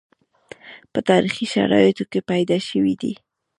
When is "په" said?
0.91-0.99